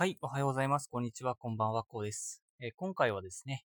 [0.00, 0.88] はい、おはようございます。
[0.88, 2.42] こんにちは、こんばんは、こうです。
[2.58, 3.66] えー今回はですね、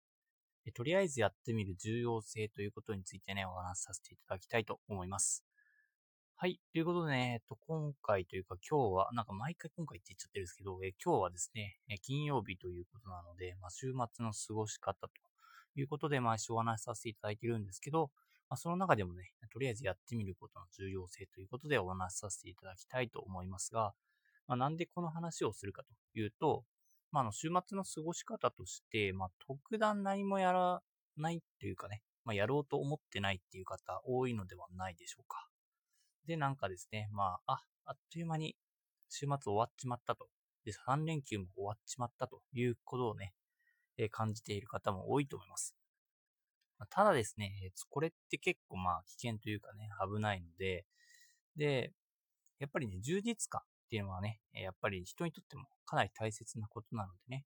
[0.64, 5.44] えーとりあえずやってみる重要性ということについてね、お話しさせていただきたいと思います。
[6.36, 15.10] はい、ということでね、えっと、今回というか今日は、なんか毎回今回って言っちゃってるんですけど、え今日はですね、え金曜日ということなので、まあ、週末の過ごし方と
[15.76, 18.10] いうことで、毎週お話しさせていただいてるんですけど、
[18.48, 23.92] まあ、その中でもね、とりあえずやってみることの重要性ということでお話しさせていただきたいと思いますが、
[24.46, 26.64] まあ、なんでこの話をするかというと、
[27.10, 30.82] まあ、あの、週末の過ごし方として、まあ、特段何もやら
[31.16, 35.48] ないっていうかね、まあ、やろうと思ってないっていう方多いのではないでしょうか。
[36.26, 38.56] で、なんかですね、まあ、あ、あっという間に
[39.08, 40.28] 週末終わっちまったと。
[40.64, 43.34] で、3連休も終わっちまったということをね、
[43.98, 45.74] えー感じている方も多いと思います。
[46.90, 50.86] ただですね、これって結構まあ危険というかね、危ないので、
[51.56, 51.92] で、
[52.58, 57.44] やっぱりね、充実感っていうのはね、やっぱり人にとってもかなり大切なことなのでね。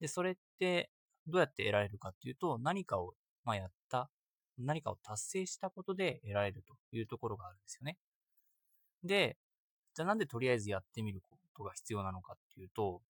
[0.00, 0.90] で、それって
[1.28, 4.10] どうやって得られるかっていうと、何かを、ま、やった、
[4.58, 7.96] 何かを達成したことで得られるというところがあるんですよね。
[9.04, 9.36] で、
[9.94, 13.00] じゃあなんでとりあえずやってみることが必要なのかっていうと、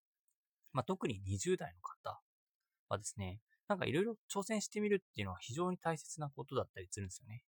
[0.75, 2.21] まあ、特に20代の方
[2.91, 7.45] はですね、なんかいろいろ挑戦してみるっていうのは非常に大切なことだったりするんですよね。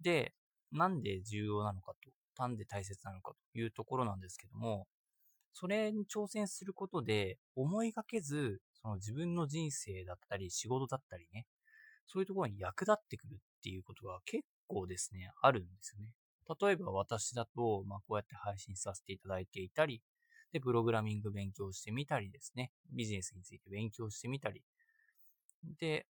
[0.00, 0.32] で、
[0.70, 4.86] なんで重要なのかと、なんで大切なのかというところなんですけども、
[5.52, 11.46] それに挑戦することで思いがけず、その自分の人生だったり仕事だったりね、
[12.06, 16.10] そういうところに役立ってくるっていうことが結構ですね、あるんですよね。
[16.60, 20.02] 例えば私だと、まあこうやって配信させていただいていたり、
[20.52, 24.62] で、プログラミング勉強してみたりですね、ビジネスについて勉強してみたり、
[25.80, 26.06] で、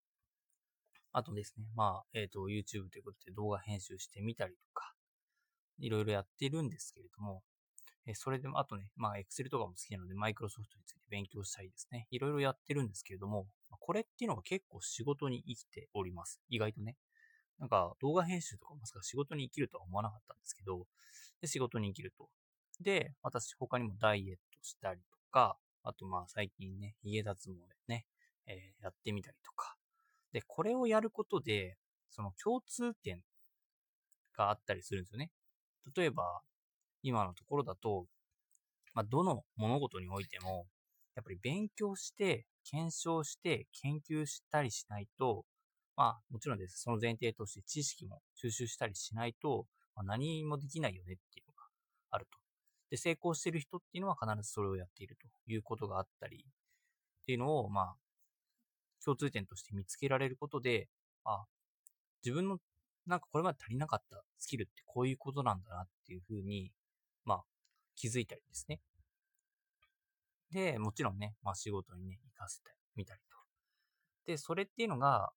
[1.12, 4.94] あとですね、まあ、えっ、と、YouTube ということで動画編集してみたりとか、
[5.80, 7.42] いろいろやっているんですけれども、
[8.06, 13.46] えそれでも、あとね、まあ、Excel とかも好きなので、マイクロソフトについて勉強したりですね、いろいろやってるんですけれども、
[13.78, 16.40] これっていうのが結構仕事に生きております。
[16.48, 16.96] 意外とね。
[17.58, 20.86] なんか、動画編集とかまさか仕事に生きるとは思わなかったんですけど、
[21.40, 22.30] で、仕事に生きると。
[22.80, 28.06] で、私、他にもダイエットしたりとか、あと、まあ、最近ね、家脱毛でね、
[28.46, 29.76] えーやってみたりとか。
[30.32, 31.76] で、これをやることで、
[32.10, 33.22] その共通点
[34.36, 35.30] があったりするんですよね。
[35.96, 36.42] 例えば、
[37.02, 38.06] 今のところだと、
[38.94, 40.66] まあ、どの物事においても、
[41.14, 45.44] やっぱり勉強して、検証して、研究したりしないと、
[45.96, 46.80] まあ、もちろんです。
[46.80, 51.64] その前提として知識も収集したりしないと、まあ、何もできないよねっていうのが
[52.10, 52.38] あると。
[52.90, 56.46] で、成功してる人っていうのは必ずそれをやっているということがあったり、
[57.22, 57.94] っていうのを、まあ、
[59.04, 60.88] 共通点として見つけられることで、
[61.24, 61.44] あ、
[62.24, 62.58] 自分の
[63.10, 66.71] なんかこれまで足りなかったスキルってこういうことなんだなっていうふうに、
[67.25, 67.43] まあ、
[67.97, 68.81] 気づいたりですね。
[70.53, 73.37] で、もちろんね、まあ仕事にね、活かせてみたりと。
[74.26, 75.31] で、それっていうのが、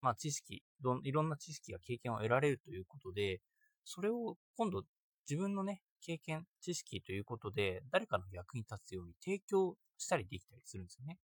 [0.00, 3.40] まあ知識、どいろんな知識や経験を得られるということで、
[3.84, 4.82] それを今度
[5.28, 11.18] 自分のね、経験、知識ということで、誰かの役に立つように提供したりできたりするんですよね。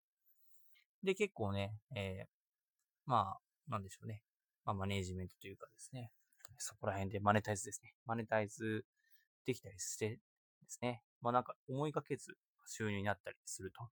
[1.02, 2.26] で、結構ね、えー
[3.04, 4.22] まあ、なんでしょうね。
[4.64, 6.10] まあ、マネージメントというかですね。
[6.58, 7.94] そこら辺でマネタイズですね。
[8.06, 8.84] マネタイズ
[9.46, 10.18] できたりしてで
[10.68, 11.02] すね。
[11.20, 12.36] まあなんか思いがけず
[12.66, 13.88] 収入になったりすると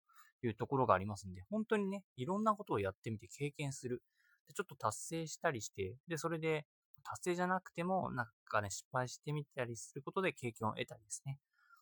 [0.47, 4.03] いうところがありますんで、本当にね、いろんなことをやってみて経験する。
[4.47, 6.66] で、ちょっと達成したりして、で、それで
[7.02, 11.38] 達成じゃなくても、なんかね、失敗してみたりすることで経験を得たりですね。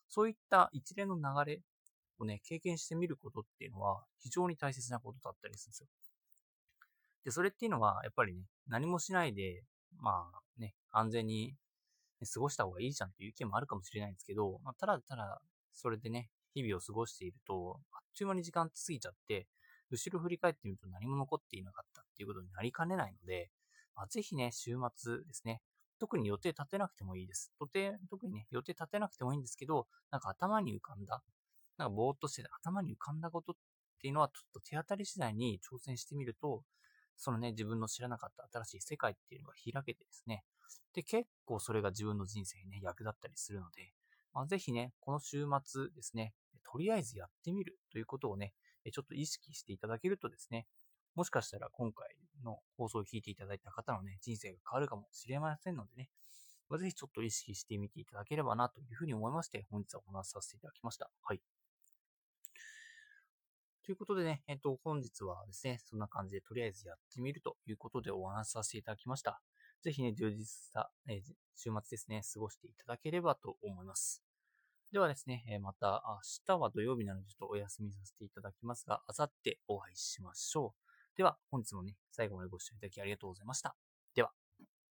[0.07, 1.61] そういった一連の流れ
[2.17, 6.08] をね、経験してみることっていうのは非常に大切なことだったりするんですよ。
[7.23, 9.63] で、それっていうのは、やっぱりね、何もしないで、
[9.97, 11.55] まあね、安全に、
[12.33, 15.41] 過ごした方がいいじゃんっていう意見もあるかもしれないんですけど、まあ、ただただ、
[15.73, 19.47] それでね、日々を過ごしていると、あっという間に時間って過ぎちゃって、
[19.89, 23.49] 後ろ振り返ってみると何も残っていなかったっていうことになりかねないので、
[23.95, 25.61] まあ、ぜひね、週末ですね、
[25.99, 27.51] 特に予定立てなくてもいいです。
[27.59, 31.21] 予定、特にね、予定立てなくてもいいんですけど、なんか頭に浮かんだ、
[31.77, 33.55] なんかぼーっとして頭に浮かんだことっ
[34.01, 36.63] ていうのは、ちょっと手当たり次第に挑戦してみると、
[37.19, 40.43] そのね、自分の知らなかった新しい世界っていうのが開けてですね、
[40.93, 43.93] で、結構それが自分の人生にね、役立ったりするので、
[44.33, 46.33] まあ、ぜひね、この週末ですね、
[46.63, 48.53] とりあえずやってみるということをね、
[48.91, 50.65] ちょっと意識していただけるとですね、
[51.15, 52.07] もしかしたら今回
[52.43, 56.09] の放送を聞いていただいた方のね、人生が変わるかもしれませんのでね、
[56.77, 61.09] ぜひちょっと意識してみていただければなというふうに思いまして、本日はお話しさせていただきました。
[61.23, 61.58] はい。
[63.85, 69.41] ということでね、えっと、本日はですね、そんな感じでとりあえずやってみるということでお話しさせていただきました。
[69.81, 71.21] ぜひね、充実した、え
[71.55, 74.21] 週末ですね、過ごしていただければと思います。
[74.91, 81.17] ではですね、えまた明日は土曜日なのでちょっとお休みさせていただきますが、あさってお会いしましょう。
[81.17, 83.75] では、本日もね、最後までご視聴いただきありがとうございました。